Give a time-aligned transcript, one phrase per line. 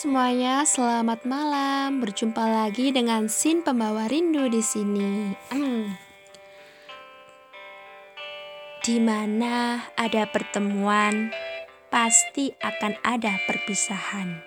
[0.00, 2.00] Semuanya, selamat malam.
[2.00, 5.36] Berjumpa lagi dengan Sin pembawa rindu di sini.
[8.88, 11.28] di mana ada pertemuan,
[11.92, 14.40] pasti akan ada perpisahan.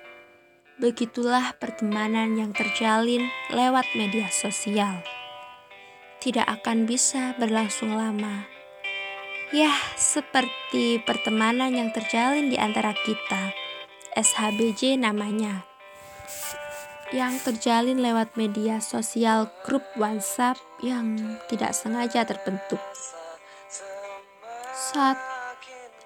[0.82, 5.06] Begitulah pertemanan yang terjalin lewat media sosial.
[6.18, 8.50] Tidak akan bisa berlangsung lama.
[9.54, 13.63] Yah, seperti pertemanan yang terjalin di antara kita
[14.14, 15.66] SHBJ namanya
[17.14, 22.82] yang terjalin lewat media sosial grup WhatsApp yang tidak sengaja terbentuk.
[24.74, 25.22] Saat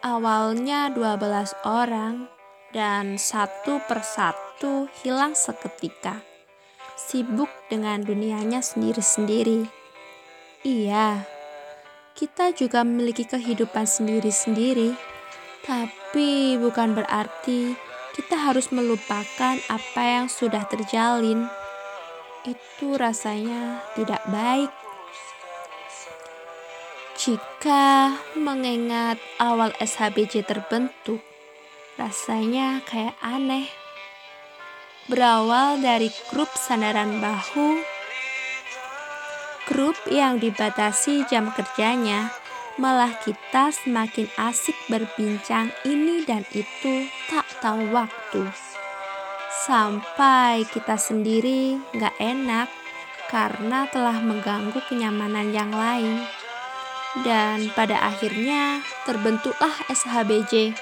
[0.03, 2.27] awalnya 12 orang
[2.75, 6.19] dan satu persatu hilang seketika.
[6.99, 9.63] Sibuk dengan dunianya sendiri-sendiri.
[10.67, 11.23] Iya,
[12.19, 14.91] kita juga memiliki kehidupan sendiri-sendiri.
[15.63, 17.75] Tapi bukan berarti
[18.17, 21.45] kita harus melupakan apa yang sudah terjalin.
[22.41, 24.73] Itu rasanya tidak baik.
[27.17, 31.21] Jika mengingat awal SHBJ terbentuk,
[32.01, 33.69] rasanya kayak aneh.
[35.05, 37.81] Berawal dari grup sandaran bahu,
[39.69, 42.33] grup yang dibatasi jam kerjanya,
[42.77, 48.45] malah kita semakin asik berbincang ini dan itu tak tahu waktu.
[49.65, 52.69] Sampai kita sendiri gak enak
[53.27, 56.21] karena telah mengganggu kenyamanan yang lain.
[57.25, 60.77] Dan pada akhirnya terbentuklah SHBJ.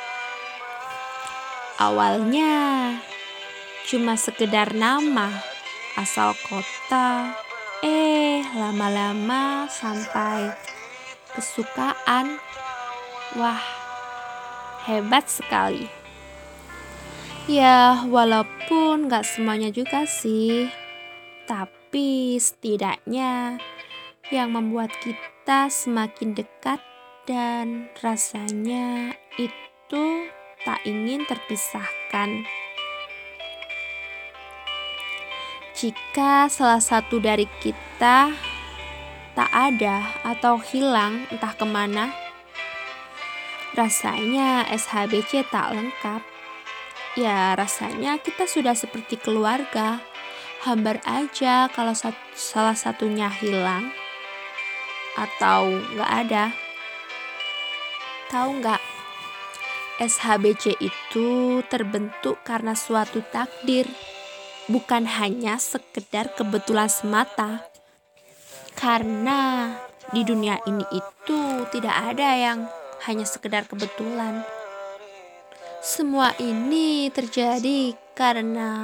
[1.79, 2.53] Awalnya
[3.87, 5.31] cuma sekedar nama,
[5.95, 7.31] asal kota,
[7.79, 10.74] eh lama-lama sampai
[11.35, 12.39] kesukaan.
[13.35, 13.61] Wah,
[14.87, 15.91] hebat sekali.
[17.45, 20.65] Ya, walaupun gak semuanya juga sih,
[21.45, 23.61] tapi setidaknya
[24.33, 26.81] yang membuat kita semakin dekat
[27.29, 30.05] dan rasanya itu
[30.65, 32.49] tak ingin terpisahkan.
[35.75, 38.33] Jika salah satu dari kita
[39.35, 42.15] tak ada atau hilang entah ke mana.
[43.75, 46.23] Rasanya SHBC tak lengkap.
[47.19, 49.99] Ya rasanya kita sudah seperti keluarga.
[50.63, 51.93] Hambar aja kalau
[52.33, 53.91] salah satunya hilang
[55.19, 56.45] atau nggak ada.
[58.31, 58.81] Tahu nggak?
[59.95, 63.87] SHBC itu terbentuk karena suatu takdir,
[64.67, 67.74] bukan hanya sekedar kebetulan semata.
[68.75, 69.71] Karena
[70.11, 71.39] di dunia ini itu
[71.73, 72.67] tidak ada yang
[73.07, 74.45] hanya sekedar kebetulan.
[75.85, 78.83] Semua ini terjadi karena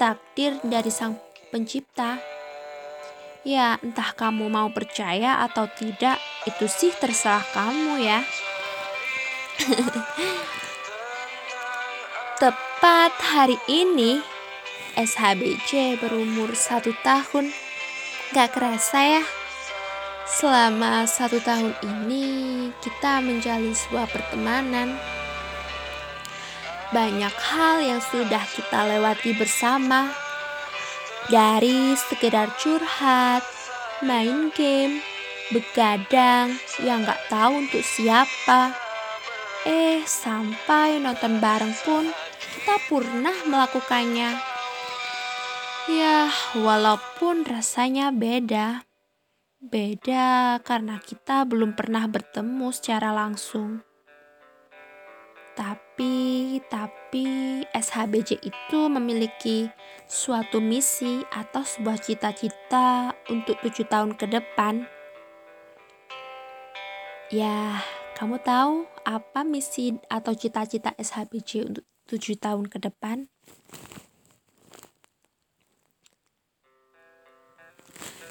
[0.00, 1.18] takdir dari Sang
[1.50, 2.16] Pencipta.
[3.46, 8.20] Ya, entah kamu mau percaya atau tidak, itu sih terserah kamu ya.
[12.42, 14.22] Tepat hari ini,
[14.94, 17.67] SHBC berumur satu tahun.
[18.28, 19.24] Gak kerasa ya,
[20.28, 25.00] selama satu tahun ini kita menjalin sebuah pertemanan.
[26.92, 30.12] Banyak hal yang sudah kita lewati bersama,
[31.32, 33.48] dari sekedar curhat,
[34.04, 35.00] main game,
[35.48, 36.52] begadang
[36.84, 38.76] yang gak tahu untuk siapa.
[39.64, 42.04] Eh, sampai nonton bareng pun
[42.36, 44.47] kita pernah melakukannya.
[45.88, 48.84] Ya, walaupun rasanya beda.
[49.56, 53.80] Beda karena kita belum pernah bertemu secara langsung.
[55.56, 59.72] Tapi, tapi SHBJ itu memiliki
[60.04, 64.84] suatu misi atau sebuah cita-cita untuk tujuh tahun ke depan.
[67.32, 67.80] Ya,
[68.12, 73.32] kamu tahu apa misi atau cita-cita SHBJ untuk tujuh tahun ke depan?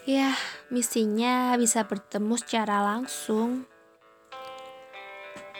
[0.07, 0.39] Ya,
[0.71, 3.67] misinya bisa bertemu secara langsung.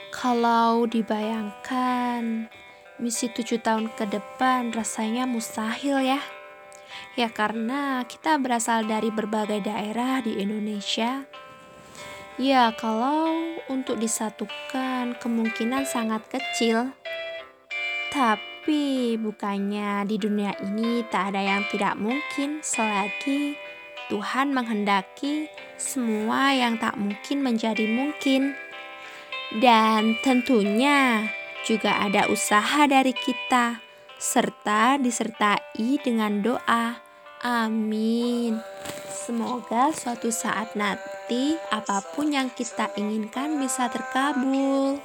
[0.08, 2.48] Kalau dibayangkan,
[2.96, 6.24] misi tujuh tahun ke depan rasanya mustahil ya.
[7.12, 11.28] Ya karena kita berasal dari berbagai daerah di Indonesia.
[12.40, 13.28] Ya kalau
[13.68, 16.96] untuk disatukan kemungkinan sangat kecil.
[18.08, 23.67] Tapi bukannya di dunia ini tak ada yang tidak mungkin selagi
[24.08, 28.56] Tuhan menghendaki semua yang tak mungkin menjadi mungkin,
[29.60, 31.28] dan tentunya
[31.68, 33.84] juga ada usaha dari kita
[34.18, 36.98] serta disertai dengan doa.
[37.44, 38.58] Amin.
[39.12, 44.98] Semoga suatu saat nanti apa pun yang kita inginkan bisa terkabul.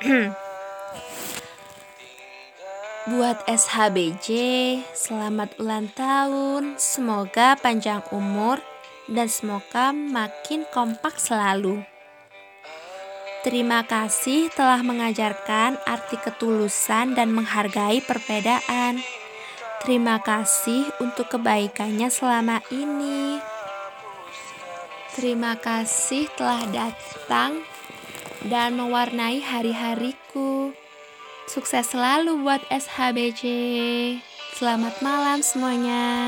[3.08, 4.28] Buat SHBJ,
[4.92, 6.76] selamat ulang tahun.
[6.76, 8.60] Semoga panjang umur
[9.08, 11.80] dan semoga makin kompak selalu.
[13.40, 19.00] Terima kasih telah mengajarkan arti ketulusan dan menghargai perbedaan.
[19.80, 23.40] Terima kasih untuk kebaikannya selama ini.
[25.16, 27.64] Terima kasih telah datang
[28.44, 30.76] dan mewarnai hari-hariku.
[31.50, 33.42] Sukses selalu buat SHBC.
[34.54, 36.14] Selamat malam semuanya.